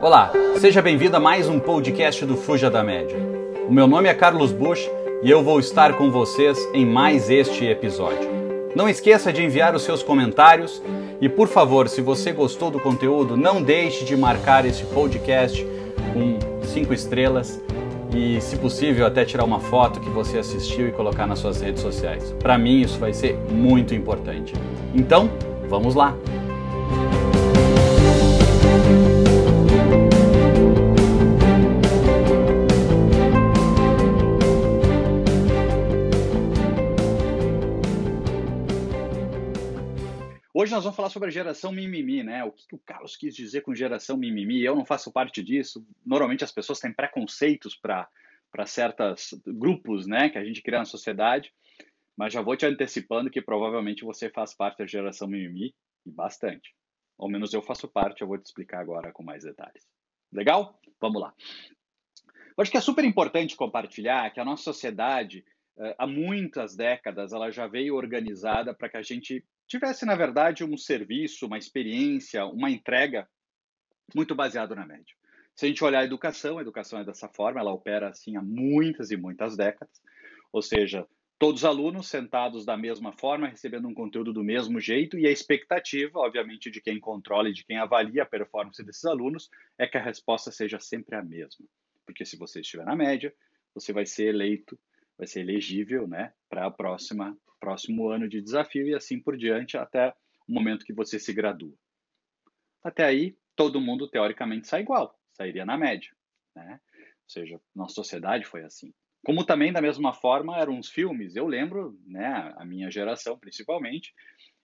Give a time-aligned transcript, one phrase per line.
[0.00, 0.30] Olá,
[0.60, 3.16] seja bem-vindo a mais um podcast do Fuja da Média.
[3.68, 4.88] O meu nome é Carlos Bush
[5.24, 8.30] e eu vou estar com vocês em mais este episódio.
[8.76, 10.80] Não esqueça de enviar os seus comentários
[11.20, 15.66] e, por favor, se você gostou do conteúdo, não deixe de marcar esse podcast
[16.12, 17.60] com cinco estrelas
[18.14, 21.82] e, se possível, até tirar uma foto que você assistiu e colocar nas suas redes
[21.82, 22.32] sociais.
[22.38, 24.54] Para mim, isso vai ser muito importante.
[24.94, 25.28] Então,
[25.68, 26.16] vamos lá!
[40.78, 42.44] Nós vamos falar sobre a geração mimimi, né?
[42.44, 44.62] O que, o Carlos quis dizer com geração mimimi?
[44.62, 45.84] Eu não faço parte disso.
[46.06, 48.08] Normalmente as pessoas têm preconceitos para
[48.64, 51.52] certos grupos, né, que a gente cria na sociedade.
[52.16, 55.74] Mas já vou te antecipando que provavelmente você faz parte da geração mimimi
[56.06, 56.72] e bastante.
[57.18, 59.84] Ao menos eu faço parte, eu vou te explicar agora com mais detalhes.
[60.32, 60.80] Legal?
[61.00, 61.34] Vamos lá.
[62.56, 65.44] Eu acho que é super importante compartilhar que a nossa sociedade,
[65.76, 70.64] eh, há muitas décadas, ela já veio organizada para que a gente tivesse, na verdade,
[70.64, 73.28] um serviço, uma experiência, uma entrega
[74.14, 75.14] muito baseado na média.
[75.54, 78.42] Se a gente olhar a educação, a educação é dessa forma, ela opera assim há
[78.42, 80.00] muitas e muitas décadas,
[80.52, 81.06] ou seja,
[81.38, 85.30] todos os alunos sentados da mesma forma, recebendo um conteúdo do mesmo jeito, e a
[85.30, 89.98] expectativa, obviamente, de quem controla e de quem avalia a performance desses alunos é que
[89.98, 91.66] a resposta seja sempre a mesma.
[92.06, 93.34] Porque se você estiver na média,
[93.74, 94.78] você vai ser eleito,
[95.18, 99.76] vai ser elegível né, para a próxima próximo ano de desafio e assim por diante
[99.76, 100.14] até
[100.48, 101.74] o momento que você se gradua.
[102.82, 106.10] Até aí, todo mundo teoricamente sai igual, sairia na média.
[106.54, 106.80] Né?
[106.92, 108.92] Ou seja, nossa sociedade foi assim.
[109.24, 111.36] Como também, da mesma forma, eram os filmes.
[111.36, 114.14] Eu lembro, né, a minha geração principalmente,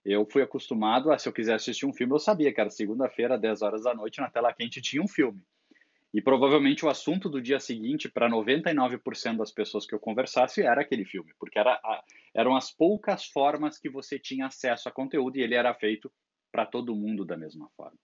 [0.05, 3.39] eu fui acostumado a, se eu quisesse assistir um filme, eu sabia que era segunda-feira,
[3.39, 5.42] 10 horas da noite, na tela quente tinha um filme.
[6.12, 10.83] E provavelmente o assunto do dia seguinte, para 99% das pessoas que eu conversasse, era
[10.83, 12.05] aquele filme, porque era a,
[12.35, 16.13] eram as poucas formas que você tinha acesso a conteúdo e ele era feito
[16.51, 17.98] para todo mundo da mesma forma.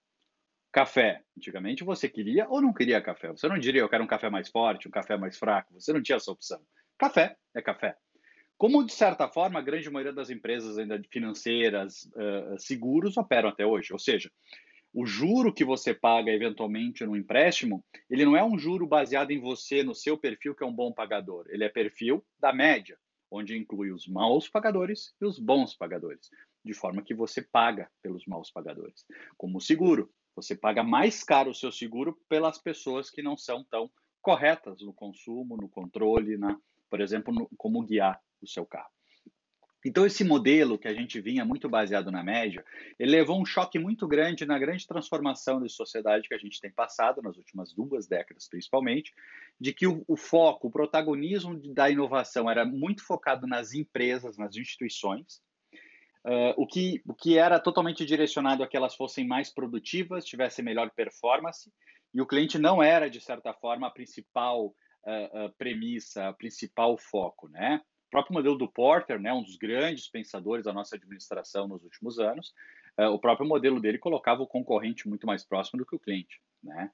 [0.72, 1.22] Café.
[1.36, 3.28] Antigamente você queria ou não queria café.
[3.28, 5.74] Você não diria eu quero um café mais forte, um café mais fraco.
[5.74, 6.60] Você não tinha essa opção.
[6.96, 7.96] Café é café.
[8.56, 13.64] Como, de certa forma, a grande maioria das empresas ainda financeiras, uh, seguros, operam até
[13.64, 13.90] hoje.
[13.90, 14.30] Ou seja,
[14.92, 19.40] o juro que você paga eventualmente no empréstimo, ele não é um juro baseado em
[19.40, 21.46] você, no seu perfil, que é um bom pagador.
[21.48, 22.98] Ele é perfil da média,
[23.30, 26.30] onde inclui os maus pagadores e os bons pagadores,
[26.64, 29.06] de forma que você paga pelos maus pagadores.
[29.36, 33.64] Como o seguro, você paga mais caro o seu seguro pelas pessoas que não são
[33.64, 36.58] tão corretas no consumo, no controle, na,
[36.88, 38.90] por exemplo, no, como guiar o seu carro.
[39.84, 42.62] Então, esse modelo que a gente vinha muito baseado na média,
[42.98, 46.70] ele levou um choque muito grande na grande transformação de sociedade que a gente tem
[46.70, 49.12] passado, nas últimas duas décadas principalmente,
[49.58, 54.54] de que o, o foco, o protagonismo da inovação era muito focado nas empresas, nas
[54.54, 55.40] instituições,
[56.26, 60.64] uh, o, que, o que era totalmente direcionado a que elas fossem mais produtivas, tivessem
[60.64, 61.72] melhor performance,
[62.12, 66.98] e o cliente não era, de certa forma, a principal uh, uh, premissa, a principal
[66.98, 67.80] foco, né?
[68.10, 72.52] Próprio modelo do Porter, né, um dos grandes pensadores da nossa administração nos últimos anos,
[72.98, 76.40] uh, o próprio modelo dele colocava o concorrente muito mais próximo do que o cliente.
[76.62, 76.90] Né?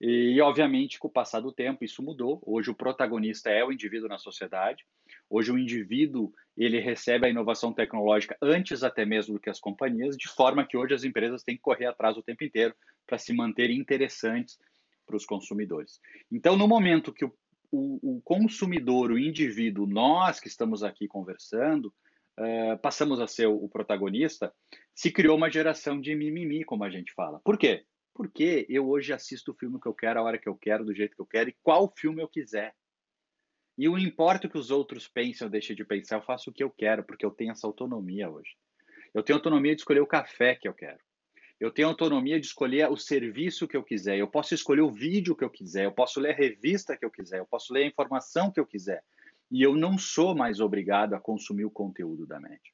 [0.00, 2.40] E, obviamente, com o passar do tempo, isso mudou.
[2.46, 4.84] Hoje, o protagonista é o indivíduo na sociedade.
[5.28, 10.16] Hoje, o indivíduo ele recebe a inovação tecnológica antes até mesmo do que as companhias,
[10.16, 12.74] de forma que hoje as empresas têm que correr atrás o tempo inteiro
[13.06, 14.56] para se manterem interessantes
[15.04, 16.00] para os consumidores.
[16.30, 17.34] Então, no momento que o
[17.70, 21.92] o, o, consumidor, o indivíduo, nós que estamos aqui conversando,
[22.38, 24.52] uh, passamos a ser o, o, protagonista,
[24.94, 27.40] se criou uma geração de mimimi, como a gente fala.
[27.44, 27.84] Por quê?
[28.14, 30.94] Porque eu hoje assisto o filme que eu quero, a hora que eu quero, do
[30.94, 32.74] jeito que eu quero e qual filme eu quiser.
[33.76, 36.52] E não importa o que os outros pensem ou deixem de pensar, eu faço o
[36.52, 38.56] que eu quero, porque eu tenho essa autonomia hoje.
[39.14, 40.98] Eu tenho autonomia de escolher o café que eu quero.
[41.60, 45.34] Eu tenho autonomia de escolher o serviço que eu quiser, eu posso escolher o vídeo
[45.34, 47.86] que eu quiser, eu posso ler a revista que eu quiser, eu posso ler a
[47.86, 49.02] informação que eu quiser.
[49.50, 52.72] E eu não sou mais obrigado a consumir o conteúdo da média.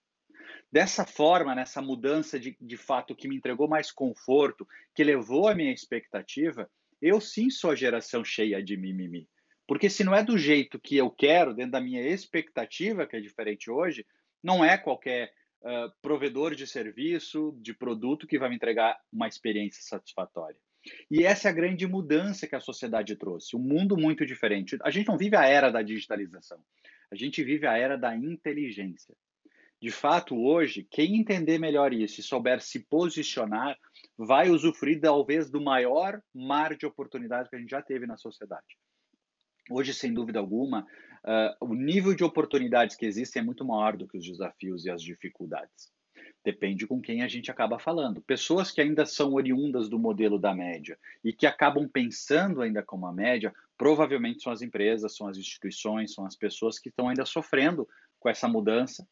[0.70, 5.54] Dessa forma, nessa mudança de, de fato que me entregou mais conforto, que levou a
[5.54, 6.68] minha expectativa,
[7.00, 9.28] eu sim sou a geração cheia de mimimi.
[9.66, 13.20] Porque se não é do jeito que eu quero, dentro da minha expectativa, que é
[13.20, 14.04] diferente hoje,
[14.42, 15.32] não é qualquer
[15.64, 20.58] uh, provedor de serviço, de produto que vai me entregar uma experiência satisfatória.
[21.10, 24.76] E essa é a grande mudança que a sociedade trouxe, um mundo muito diferente.
[24.82, 26.60] A gente não vive a era da digitalização,
[27.10, 29.14] a gente vive a era da inteligência.
[29.80, 33.76] de fato, hoje, quem entender melhor isso e souber se posicionar,
[34.16, 38.78] vai usufruir talvez do maior mar de oportunidades que a gente já teve na sociedade.
[39.70, 40.86] Hoje, sem dúvida alguma,
[41.24, 44.90] uh, o nível de oportunidades que existem é muito maior do que os desafios e
[44.90, 45.92] as dificuldades.
[46.44, 48.20] Depende com quem a gente acaba falando.
[48.20, 53.06] Pessoas que ainda são oriundas do modelo da média e que acabam pensando ainda como
[53.06, 57.24] a média, provavelmente são as empresas, são as instituições, são as pessoas que estão ainda
[57.24, 57.88] sofrendo
[58.20, 59.06] com essa mudança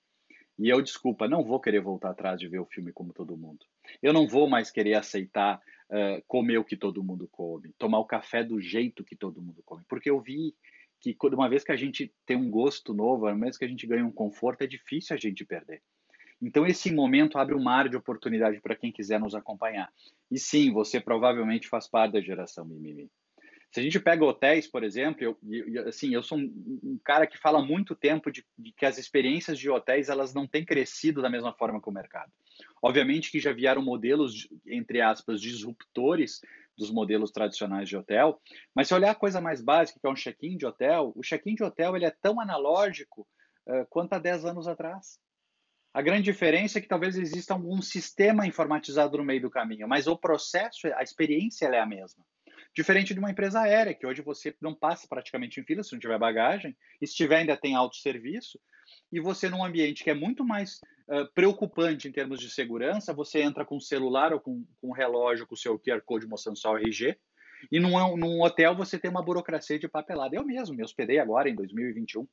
[0.58, 3.64] e eu, desculpa, não vou querer voltar atrás de ver o filme como todo mundo.
[4.02, 5.60] Eu não vou mais querer aceitar
[5.90, 9.62] uh, comer o que todo mundo come, tomar o café do jeito que todo mundo
[9.64, 9.82] come.
[9.88, 10.54] Porque eu vi
[11.02, 13.86] que uma vez que a gente tem um gosto novo, uma vez que a gente
[13.86, 15.82] ganha um conforto, é difícil a gente perder.
[16.40, 19.92] Então, esse momento abre um mar de oportunidade para quem quiser nos acompanhar.
[20.30, 23.10] E sim, você provavelmente faz parte da geração mimimi.
[23.72, 27.26] Se a gente pega hotéis, por exemplo, eu, eu assim, eu sou um, um, cara
[27.26, 30.62] que fala há muito tempo de, de, que as experiências de hotéis elas não têm
[30.62, 32.30] crescido da mesma forma que o mercado.
[32.82, 36.42] Obviamente que já vieram modelos, entre aspas, disruptores
[36.76, 38.40] dos modelos tradicionais de hotel,
[38.74, 41.54] mas se olhar a coisa mais básica, que é um check-in de hotel, o check-in
[41.54, 43.26] de hotel ele é tão analógico
[43.68, 45.18] uh, quanto há 10 anos atrás.
[45.94, 50.06] A grande diferença é que talvez exista algum sistema informatizado no meio do caminho, mas
[50.06, 52.24] o processo, a experiência é a mesma.
[52.74, 56.00] Diferente de uma empresa aérea, que hoje você não passa praticamente em fila se não
[56.00, 58.58] tiver bagagem, e se tiver ainda tem autosserviço,
[59.10, 63.42] e você num ambiente que é muito mais uh, preocupante em termos de segurança, você
[63.42, 66.58] entra com o celular ou com, com o relógio, com o seu QR Code mostrando
[66.58, 67.18] só o RG,
[67.70, 70.34] e num, num hotel você tem uma burocracia de papelada.
[70.34, 72.26] Eu mesmo me hospedei agora, em 2021,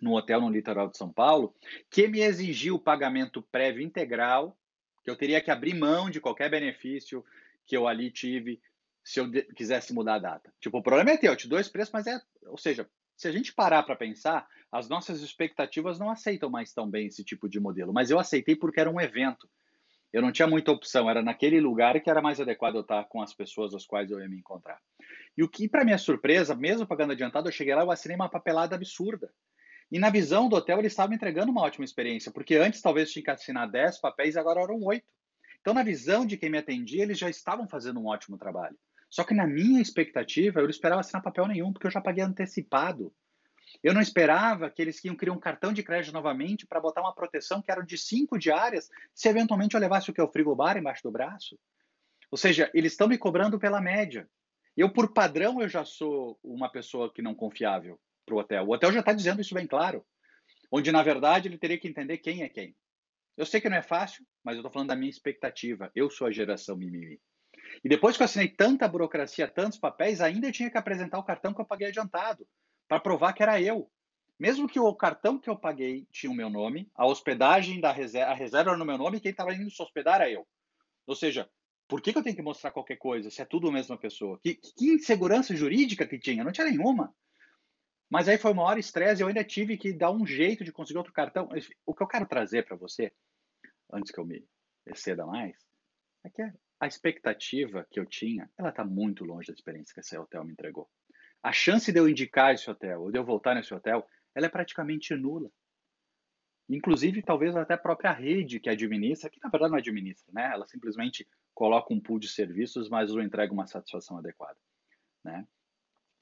[0.00, 1.54] num hotel no litoral de São Paulo,
[1.90, 4.56] que me exigiu o pagamento prévio integral,
[5.02, 7.24] que eu teria que abrir mão de qualquer benefício
[7.66, 8.60] que eu ali tive
[9.08, 10.52] se eu quisesse mudar a data.
[10.60, 12.20] Tipo, o problema é teu, eu te dou esse preço, mas é.
[12.46, 16.86] Ou seja, se a gente parar para pensar, as nossas expectativas não aceitam mais tão
[16.88, 17.90] bem esse tipo de modelo.
[17.90, 19.48] Mas eu aceitei porque era um evento.
[20.12, 23.22] Eu não tinha muita opção, era naquele lugar que era mais adequado eu estar com
[23.22, 24.78] as pessoas às quais eu ia me encontrar.
[25.34, 28.28] E o que, para minha surpresa, mesmo pagando adiantado, eu cheguei lá e assinei uma
[28.28, 29.32] papelada absurda.
[29.90, 33.22] E na visão do hotel, eles estavam entregando uma ótima experiência, porque antes talvez tinha
[33.22, 35.02] que assinar 10 papéis, agora eram 8.
[35.62, 38.76] Então, na visão de quem me atendia, eles já estavam fazendo um ótimo trabalho.
[39.08, 42.22] Só que na minha expectativa, eu não esperava assinar papel nenhum, porque eu já paguei
[42.22, 43.12] antecipado.
[43.82, 47.14] Eu não esperava que eles iam criar um cartão de crédito novamente para botar uma
[47.14, 50.76] proteção que era de cinco diárias, se eventualmente eu levasse o que é o frigobar
[50.76, 51.58] embaixo do braço.
[52.30, 54.28] Ou seja, eles estão me cobrando pela média.
[54.76, 58.64] Eu, por padrão, eu já sou uma pessoa que não confiável para o hotel.
[58.64, 60.04] O hotel já está dizendo isso bem claro.
[60.70, 62.76] Onde, na verdade, ele teria que entender quem é quem.
[63.36, 65.90] Eu sei que não é fácil, mas eu estou falando da minha expectativa.
[65.94, 67.20] Eu sou a geração mimimi.
[67.84, 71.54] E depois que eu assinei tanta burocracia, tantos papéis, ainda tinha que apresentar o cartão
[71.54, 72.46] que eu paguei adiantado,
[72.88, 73.90] para provar que era eu.
[74.38, 78.30] Mesmo que o cartão que eu paguei tinha o meu nome, a hospedagem da reserva,
[78.30, 80.46] a reserva era no meu nome e quem estava indo se hospedar era eu.
[81.06, 81.50] Ou seja,
[81.88, 84.38] por que, que, eu tenho que mostrar qualquer coisa se é tudo a mesma pessoa?
[84.40, 86.44] Que, que insegurança jurídica que tinha?
[86.44, 87.12] Não tinha nenhuma.
[88.08, 90.72] Mas aí foi uma hora estresse e eu ainda tive que dar um jeito de
[90.72, 91.48] conseguir outro cartão.
[91.84, 93.12] O que eu quero trazer para você,
[93.92, 94.46] antes que eu me
[94.86, 95.56] exceda mais,
[96.24, 96.42] é que
[96.80, 100.52] a expectativa que eu tinha, ela está muito longe da experiência que esse hotel me
[100.52, 100.88] entregou.
[101.42, 104.48] A chance de eu indicar esse hotel, ou de eu voltar nesse hotel, ela é
[104.48, 105.50] praticamente nula.
[106.68, 110.50] Inclusive, talvez até a própria rede que administra, que na verdade não administra, né?
[110.52, 114.58] Ela simplesmente coloca um pool de serviços, mas não entrega uma satisfação adequada,
[115.24, 115.46] né?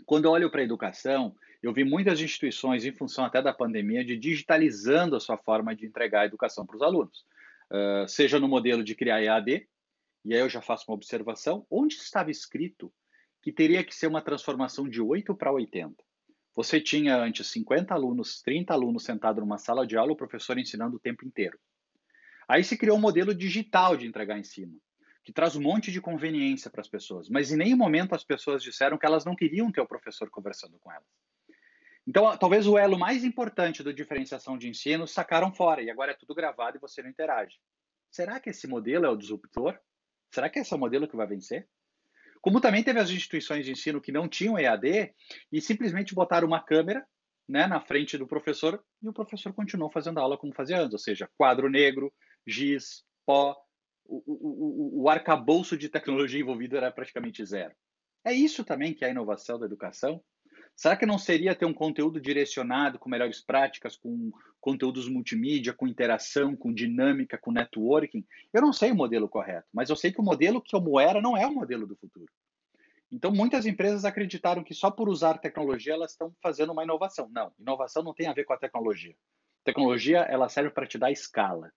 [0.05, 4.05] Quando eu olho para a educação, eu vi muitas instituições, em função até da pandemia,
[4.05, 7.25] de digitalizando a sua forma de entregar a educação para os alunos.
[7.71, 9.67] Uh, seja no modelo de criar EAD,
[10.27, 12.93] e aí eu já faço uma observação, onde estava escrito
[13.41, 15.95] que teria que ser uma transformação de 8 para 80?
[16.57, 20.97] Você tinha antes 50 alunos, 30 alunos sentados numa sala de aula, o professor ensinando
[20.97, 21.57] o tempo inteiro.
[22.49, 24.77] Aí se criou um modelo digital de entregar ensino,
[25.23, 28.65] que traz um monte de conveniência para as pessoas, mas em nenhum momento as pessoas
[28.65, 31.07] disseram que elas não queriam ter o professor conversando com elas.
[32.05, 36.17] Então, talvez o elo mais importante da diferenciação de ensino sacaram fora e agora é
[36.17, 37.61] tudo gravado e você não interage.
[38.11, 39.79] Será que esse modelo é o disruptor?
[40.31, 41.69] Será que esse é o modelo que vai vencer?
[42.41, 45.15] Como também teve as instituições de ensino que não tinham EAD
[45.51, 47.05] e simplesmente botaram uma câmera
[47.49, 50.99] né, na frente do professor e o professor continuou fazendo aula como fazia antes, ou
[50.99, 52.13] seja, quadro negro,
[52.47, 53.57] giz, pó,
[54.05, 57.75] o, o, o, o arcabouço de tecnologia envolvido era praticamente zero.
[58.25, 60.23] É isso também que é a inovação da educação?
[60.77, 64.31] Será que não seria ter um conteúdo direcionado com melhores práticas, com
[64.61, 68.23] conteúdos multimídia, com interação, com dinâmica, com networking?
[68.53, 71.23] Eu não sei o modelo correto, mas eu sei que o modelo que como era
[71.23, 72.31] não é o modelo do futuro.
[73.11, 77.27] Então, muitas empresas acreditaram que só por usar tecnologia elas estão fazendo uma inovação.
[77.31, 79.17] Não, inovação não tem a ver com a tecnologia.
[79.65, 81.73] Tecnologia, ela serve para te dar escala.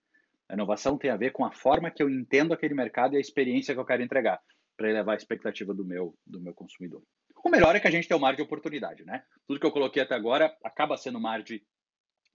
[0.49, 3.21] A inovação tem a ver com a forma que eu entendo aquele mercado e a
[3.21, 4.41] experiência que eu quero entregar
[4.75, 7.01] para elevar a expectativa do meu, do meu consumidor.
[7.43, 9.24] O melhor é que a gente tem um mar de oportunidade, né?
[9.48, 11.63] Tudo que eu coloquei até agora acaba sendo mar de,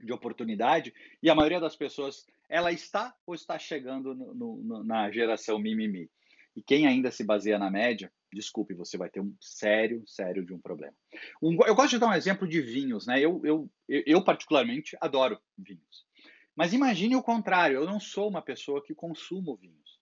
[0.01, 5.11] de oportunidade e a maioria das pessoas, ela está ou está chegando no, no, na
[5.11, 6.11] geração mimimi.
[6.57, 10.55] E quem ainda se baseia na média, desculpe, você vai ter um sério, sério de
[10.55, 10.95] um problema.
[11.43, 13.21] Um, eu gosto de dar um exemplo de vinhos, né?
[13.21, 16.07] Eu, eu, eu, particularmente adoro vinhos.
[16.55, 19.99] Mas imagine o contrário, eu não sou uma pessoa que consumo vinhos.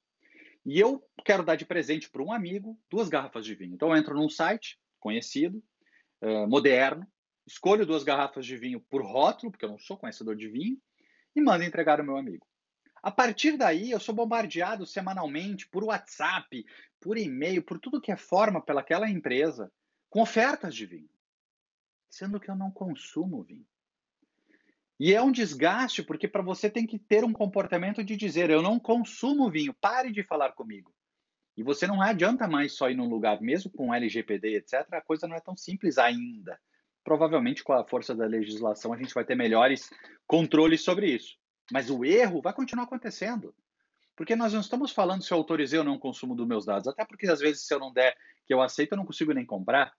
[0.64, 3.74] E eu quero dar de presente para um amigo duas garrafas de vinho.
[3.74, 5.62] Então eu entro num site conhecido,
[6.22, 7.06] uh, moderno,
[7.44, 10.80] escolho duas garrafas de vinho por rótulo, porque eu não sou conhecedor de vinho,
[11.34, 12.46] e mando entregar ao meu amigo.
[13.02, 16.64] A partir daí, eu sou bombardeado semanalmente por WhatsApp,
[17.00, 19.72] por e-mail, por tudo que é forma pelaquela empresa,
[20.08, 21.10] com ofertas de vinho,
[22.08, 23.66] sendo que eu não consumo vinho.
[25.00, 28.62] E é um desgaste, porque para você tem que ter um comportamento de dizer: eu
[28.62, 30.94] não consumo vinho, pare de falar comigo.
[31.56, 35.26] E você não adianta mais só ir num lugar, mesmo com LGPD, etc., a coisa
[35.28, 36.58] não é tão simples ainda.
[37.04, 39.90] Provavelmente, com a força da legislação, a gente vai ter melhores
[40.26, 41.36] controles sobre isso.
[41.70, 43.54] Mas o erro vai continuar acontecendo.
[44.16, 46.88] Porque nós não estamos falando se eu autorizei ou não o consumo dos meus dados.
[46.88, 48.16] Até porque, às vezes, se eu não der
[48.46, 49.92] que eu aceito, eu não consigo nem comprar.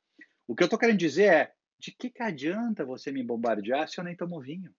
[0.48, 4.00] O que eu estou querendo dizer é: de que, que adianta você me bombardear se
[4.00, 4.74] eu nem tomo vinho?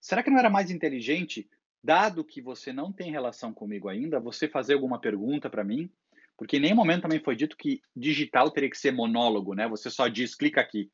[0.00, 1.48] Será que não era mais inteligente,
[1.82, 5.90] dado que você não tem relação comigo ainda, você fazer alguma pergunta para mim?
[6.36, 9.66] Porque em nenhum momento também foi dito que digital teria que ser monólogo, né?
[9.68, 10.90] Você só diz, clica aqui.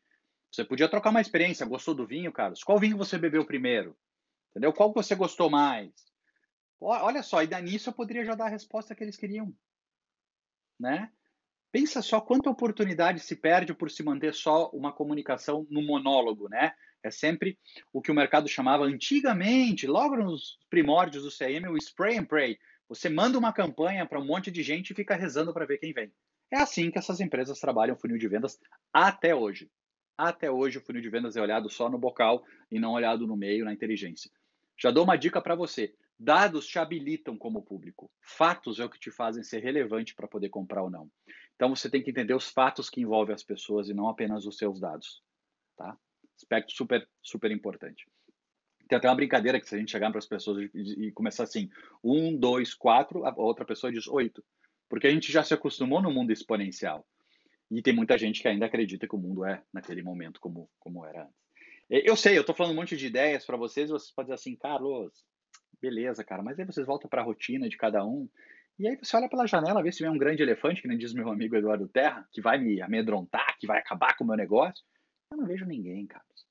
[0.50, 1.66] Você podia trocar uma experiência.
[1.66, 2.62] Gostou do vinho, Carlos?
[2.62, 3.96] Qual vinho você bebeu primeiro?
[4.50, 4.72] Entendeu?
[4.72, 5.92] Qual você gostou mais?
[6.80, 9.54] Olha só, e nisso eu poderia já dar a resposta que eles queriam.
[10.78, 11.10] Né?
[11.74, 16.72] Pensa só quanta oportunidade se perde por se manter só uma comunicação no monólogo, né?
[17.02, 17.58] É sempre
[17.92, 22.56] o que o mercado chamava antigamente, logo nos primórdios do CM, o spray and pray.
[22.88, 25.92] Você manda uma campanha para um monte de gente e fica rezando para ver quem
[25.92, 26.12] vem.
[26.48, 28.56] É assim que essas empresas trabalham o funil de vendas
[28.92, 29.68] até hoje.
[30.16, 33.36] Até hoje o funil de vendas é olhado só no bocal e não olhado no
[33.36, 34.30] meio, na inteligência.
[34.78, 35.92] Já dou uma dica para você.
[36.24, 38.10] Dados te habilitam como público.
[38.22, 41.10] Fatos é o que te fazem ser relevante para poder comprar ou não.
[41.54, 44.56] Então você tem que entender os fatos que envolvem as pessoas e não apenas os
[44.56, 45.22] seus dados.
[45.76, 45.94] Tá?
[46.34, 48.06] Aspecto super, super importante.
[48.88, 51.68] Tem até uma brincadeira que se a gente chegar para as pessoas e, começar assim,
[52.02, 54.42] um, dois, quatro, a outra pessoa diz oito.
[54.88, 57.06] Porque a gente já se acostumou no mundo exponencial.
[57.70, 61.04] E tem muita gente que ainda acredita que o mundo é naquele momento como, como
[61.04, 61.44] era antes.
[61.90, 64.40] Eu sei, eu estou falando um monte de ideias para vocês, e vocês podem dizer
[64.40, 65.12] assim, Carlos,
[65.84, 68.26] beleza, cara, mas aí vocês voltam para a rotina de cada um.
[68.78, 71.12] E aí você olha pela janela, vê se vem um grande elefante, que nem diz
[71.12, 74.82] meu amigo Eduardo Terra, que vai me amedrontar, que vai acabar com o meu negócio.
[75.30, 76.46] Eu não vejo ninguém, Carlos.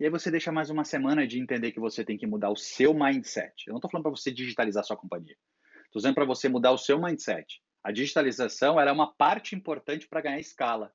[0.00, 2.56] E aí você deixa mais uma semana de entender que você tem que mudar o
[2.56, 3.54] seu mindset.
[3.66, 5.36] Eu não estou falando para você digitalizar sua companhia.
[5.86, 7.62] Estou dizendo para você mudar o seu mindset.
[7.84, 10.92] A digitalização é uma parte importante para ganhar escala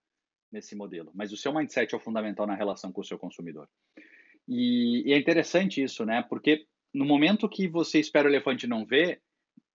[0.51, 3.69] nesse modelo, mas o seu mindset é o fundamental na relação com o seu consumidor.
[4.45, 6.21] E, e é interessante isso, né?
[6.29, 9.21] Porque no momento que você espera o elefante não ver,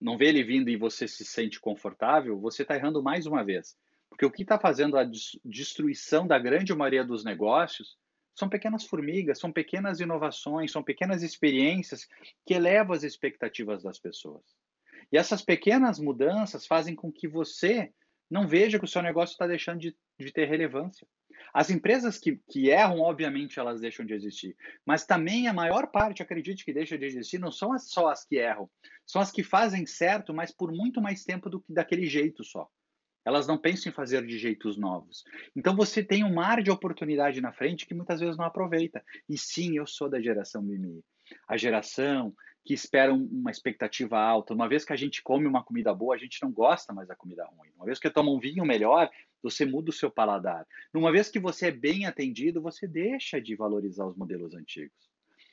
[0.00, 3.76] não vê ele vindo e você se sente confortável, você está errando mais uma vez.
[4.08, 5.04] Porque o que está fazendo a
[5.44, 7.96] destruição da grande maioria dos negócios
[8.34, 12.06] são pequenas formigas, são pequenas inovações, são pequenas experiências
[12.44, 14.44] que elevam as expectativas das pessoas.
[15.10, 17.92] E essas pequenas mudanças fazem com que você
[18.30, 21.06] não veja que o seu negócio está deixando de, de, ter relevância.
[21.52, 24.56] As empresas que, que erram, obviamente, elas deixam de existir.
[24.84, 28.36] Mas também a maior parte, acredite que deixa de existir, não são só as que
[28.36, 28.68] erram.
[29.06, 32.68] São as que fazem certo, mas por muito mais tempo do que daquele jeito só.
[33.24, 35.24] Elas não pensam em fazer de jeitos novos.
[35.54, 39.02] Então você tem um mar de oportunidade na frente que muitas vezes não aproveita.
[39.28, 41.02] E sim, eu sou da geração Mimi.
[41.48, 42.32] A geração
[42.66, 44.52] que espera uma expectativa alta.
[44.52, 47.14] Uma vez que a gente come uma comida boa, a gente não gosta mais da
[47.14, 47.70] comida ruim.
[47.76, 49.08] Uma vez que toma um vinho melhor,
[49.40, 50.66] você muda o seu paladar.
[50.92, 55.08] Uma vez que você é bem atendido, você deixa de valorizar os modelos antigos.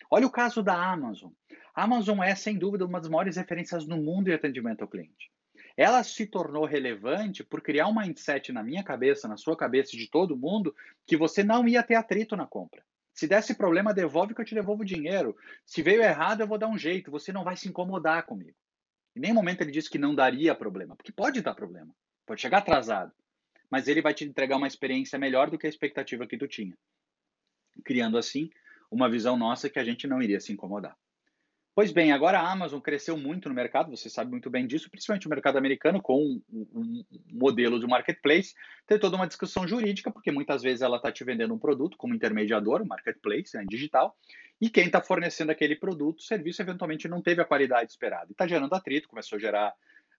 [0.09, 1.31] Olha o caso da Amazon.
[1.75, 5.31] A Amazon é, sem dúvida, uma das maiores referências no mundo em atendimento ao cliente
[5.75, 10.07] ela se tornou relevante por criar um mindset na minha cabeça, na sua cabeça, de
[10.07, 12.83] todo mundo, que você não ia ter atrito na compra.
[13.13, 15.35] Se desse problema, devolve que eu te devolvo o dinheiro.
[15.65, 17.11] Se veio errado, eu vou dar um jeito.
[17.11, 18.57] Você não vai se incomodar comigo.
[19.15, 22.59] Em nenhum momento ele disse que não daria problema, porque pode dar problema, pode chegar
[22.59, 23.13] atrasado,
[23.69, 26.75] mas ele vai te entregar uma experiência melhor do que a expectativa que tu tinha,
[27.85, 28.49] criando assim
[28.89, 30.97] uma visão nossa que a gente não iria se incomodar.
[31.75, 35.25] Pois bem, agora a Amazon cresceu muito no mercado, você sabe muito bem disso, principalmente
[35.25, 38.53] no mercado americano, com um, modelo de marketplace.
[38.85, 42.13] Tem toda uma discussão jurídica, porque muitas vezes ela está te vendendo um produto como
[42.13, 44.15] intermediador, um marketplace né, digital,
[44.61, 48.31] e quem está fornecendo aquele produto, serviço, eventualmente não teve a qualidade esperada.
[48.31, 49.73] Está gerando atrito, começou a gerar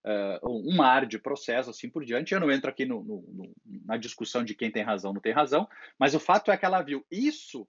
[0.04, 2.34] uh, um mar de processo, assim por diante.
[2.34, 5.32] Eu não entro aqui no, no, no, na discussão de quem tem razão não tem
[5.32, 7.64] razão, mas o fato é que ela viu isso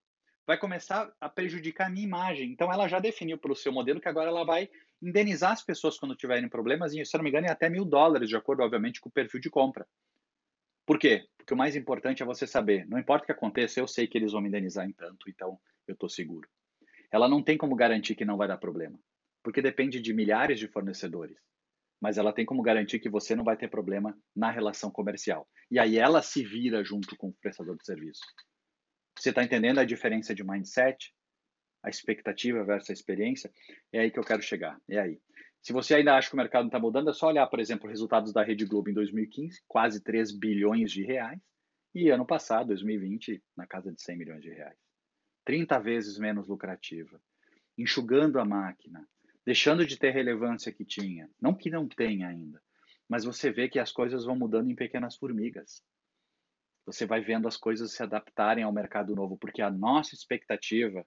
[0.45, 2.51] vai começar a prejudicar a minha imagem.
[2.51, 4.69] Então, ela já definiu pelo seu modelo que agora ela vai
[5.01, 8.29] indenizar as pessoas quando tiverem problemas, e se não me engano, é até mil dólares,
[8.29, 9.85] de acordo, obviamente, com o perfil de compra.
[10.85, 11.27] Por quê?
[11.37, 14.17] Porque o mais importante é você saber, não importa o que aconteça, eu sei que
[14.17, 16.47] eles vão me indenizar em tanto, então eu estou seguro.
[17.11, 18.99] Ela não tem como garantir que não vai dar problema,
[19.43, 21.37] porque depende de milhares de fornecedores.
[21.99, 25.47] Mas ela tem como garantir que você não vai ter problema na relação comercial.
[25.71, 28.21] E aí ela se vira junto com o prestador de serviço.
[29.17, 31.13] Você está entendendo a diferença de mindset?
[31.83, 33.51] A expectativa versus a experiência?
[33.91, 34.79] É aí que eu quero chegar.
[34.89, 35.21] É aí.
[35.61, 37.85] Se você ainda acha que o mercado não está mudando, é só olhar, por exemplo,
[37.85, 41.39] os resultados da Rede Globo em 2015, quase 3 bilhões de reais,
[41.93, 44.77] e ano passado, 2020, na casa de 100 milhões de reais.
[45.45, 47.21] 30 vezes menos lucrativa,
[47.77, 49.07] enxugando a máquina,
[49.45, 51.29] deixando de ter relevância que tinha.
[51.41, 52.61] Não que não tenha ainda,
[53.07, 55.83] mas você vê que as coisas vão mudando em pequenas formigas
[56.85, 61.05] você vai vendo as coisas se adaptarem ao mercado novo, porque a nossa expectativa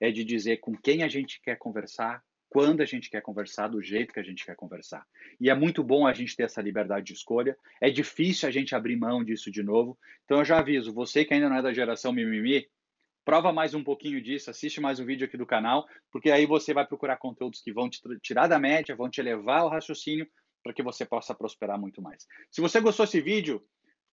[0.00, 3.82] é de dizer com quem a gente quer conversar, quando a gente quer conversar, do
[3.82, 5.04] jeito que a gente quer conversar.
[5.38, 7.56] E é muito bom a gente ter essa liberdade de escolha.
[7.80, 9.98] É difícil a gente abrir mão disso de novo.
[10.24, 12.66] Então eu já aviso, você que ainda não é da geração mimimi,
[13.22, 16.72] prova mais um pouquinho disso, assiste mais um vídeo aqui do canal, porque aí você
[16.72, 20.26] vai procurar conteúdos que vão te tirar da média, vão te elevar ao raciocínio
[20.62, 22.26] para que você possa prosperar muito mais.
[22.50, 23.62] Se você gostou desse vídeo,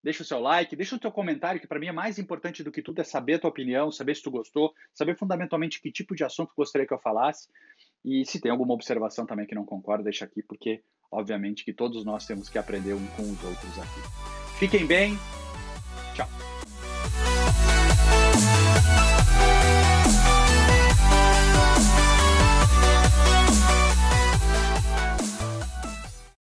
[0.05, 2.71] deixa o seu like, deixa o teu comentário, que para mim é mais importante do
[2.71, 6.15] que tudo é saber a tua opinião, saber se tu gostou, saber fundamentalmente que tipo
[6.15, 7.49] de assunto gostaria que eu falasse.
[8.05, 12.05] E se tem alguma observação também que não concorda, deixa aqui, porque obviamente que todos
[12.05, 14.59] nós temos que aprender um com os outros aqui.
[14.59, 15.17] Fiquem bem.
[16.13, 16.54] Tchau.